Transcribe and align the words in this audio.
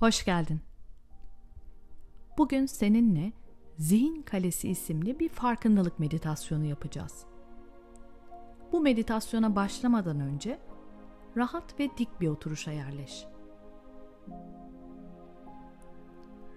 Hoş 0.00 0.24
geldin. 0.24 0.60
Bugün 2.38 2.66
seninle 2.66 3.32
Zihin 3.78 4.22
Kalesi 4.22 4.68
isimli 4.68 5.18
bir 5.20 5.28
farkındalık 5.28 5.98
meditasyonu 5.98 6.64
yapacağız. 6.64 7.26
Bu 8.72 8.80
meditasyona 8.80 9.56
başlamadan 9.56 10.20
önce 10.20 10.58
rahat 11.36 11.80
ve 11.80 11.90
dik 11.98 12.20
bir 12.20 12.28
oturuşa 12.28 12.70
yerleş. 12.70 13.26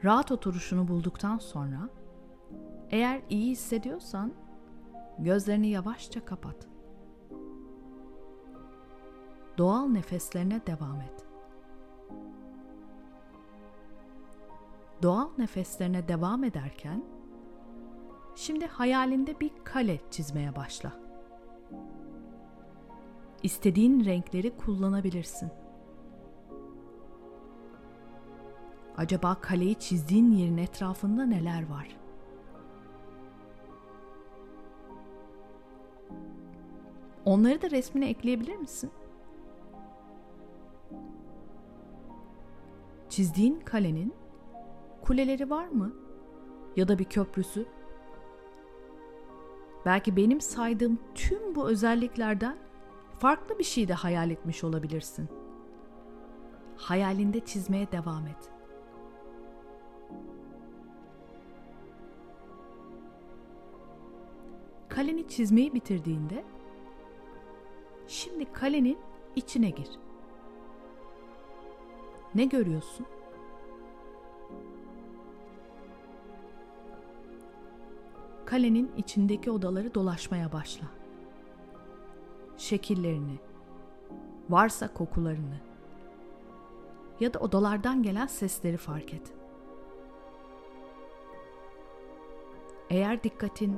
Rahat 0.03 0.31
oturuşunu 0.31 0.87
bulduktan 0.87 1.37
sonra 1.37 1.89
eğer 2.89 3.21
iyi 3.29 3.51
hissediyorsan 3.51 4.33
gözlerini 5.19 5.67
yavaşça 5.67 6.25
kapat. 6.25 6.67
Doğal 9.57 9.87
nefeslerine 9.87 10.61
devam 10.67 11.01
et. 11.01 11.28
Doğal 15.03 15.29
nefeslerine 15.37 16.07
devam 16.07 16.43
ederken 16.43 17.03
şimdi 18.35 18.67
hayalinde 18.67 19.39
bir 19.39 19.51
kale 19.63 19.99
çizmeye 20.11 20.55
başla. 20.55 20.93
İstediğin 23.43 24.05
renkleri 24.05 24.57
kullanabilirsin. 24.57 25.51
Acaba 28.97 29.41
kaleyi 29.41 29.75
çizdiğin 29.75 30.31
yerin 30.31 30.57
etrafında 30.57 31.25
neler 31.25 31.69
var? 31.69 31.97
Onları 37.25 37.61
da 37.61 37.71
resmine 37.71 38.09
ekleyebilir 38.09 38.55
misin? 38.55 38.91
Çizdiğin 43.09 43.59
kalenin 43.59 44.13
kuleleri 45.09 45.49
var 45.49 45.67
mı? 45.67 45.93
Ya 46.75 46.87
da 46.87 46.99
bir 46.99 47.03
köprüsü? 47.03 47.65
Belki 49.85 50.15
benim 50.15 50.41
saydığım 50.41 50.99
tüm 51.15 51.55
bu 51.55 51.69
özelliklerden 51.69 52.57
farklı 53.19 53.59
bir 53.59 53.63
şey 53.63 53.87
de 53.87 53.93
hayal 53.93 54.31
etmiş 54.31 54.63
olabilirsin. 54.63 55.29
Hayalinde 56.77 57.39
çizmeye 57.45 57.91
devam 57.91 58.27
et. 58.27 58.51
Kaleni 64.89 65.27
çizmeyi 65.27 65.73
bitirdiğinde 65.73 66.43
şimdi 68.07 68.53
kalenin 68.53 68.97
içine 69.35 69.69
gir. 69.69 69.89
Ne 72.35 72.45
görüyorsun? 72.45 73.05
Kalenin 78.49 78.91
içindeki 78.97 79.51
odaları 79.51 79.95
dolaşmaya 79.95 80.51
başla. 80.51 80.85
Şekillerini, 82.57 83.39
varsa 84.49 84.93
kokularını 84.93 85.59
ya 87.19 87.33
da 87.33 87.39
odalardan 87.39 88.03
gelen 88.03 88.27
sesleri 88.27 88.77
fark 88.77 89.13
et. 89.13 89.33
Eğer 92.89 93.23
dikkatin 93.23 93.77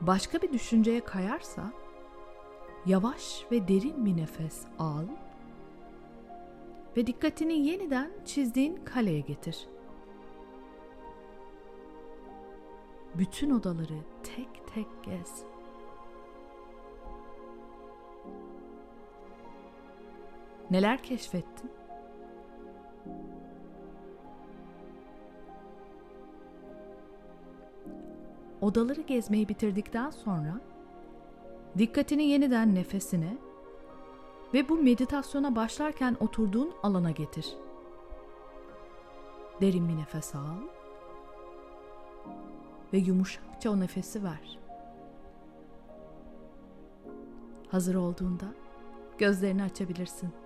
başka 0.00 0.42
bir 0.42 0.52
düşünceye 0.52 1.00
kayarsa 1.00 1.72
yavaş 2.86 3.44
ve 3.52 3.68
derin 3.68 4.06
bir 4.06 4.16
nefes 4.16 4.64
al 4.78 5.06
ve 6.96 7.06
dikkatini 7.06 7.66
yeniden 7.66 8.10
çizdiğin 8.24 8.76
kaleye 8.84 9.20
getir. 9.20 9.68
Bütün 13.18 13.50
odaları 13.50 13.98
tek 14.22 14.74
tek 14.74 14.86
gez. 15.02 15.42
Neler 20.70 21.02
keşfettin? 21.02 21.70
Odaları 28.60 29.00
gezmeyi 29.00 29.48
bitirdikten 29.48 30.10
sonra 30.10 30.60
dikkatini 31.78 32.24
yeniden 32.24 32.74
nefesine 32.74 33.36
ve 34.54 34.68
bu 34.68 34.76
meditasyona 34.76 35.56
başlarken 35.56 36.16
oturduğun 36.20 36.72
alana 36.82 37.10
getir. 37.10 37.56
Derin 39.60 39.88
bir 39.88 39.96
nefes 39.96 40.34
al 40.34 40.83
ve 42.94 42.98
yumuşakça 42.98 43.70
o 43.70 43.80
nefesi 43.80 44.24
ver. 44.24 44.58
Hazır 47.68 47.94
olduğunda 47.94 48.54
gözlerini 49.18 49.62
açabilirsin. 49.62 50.43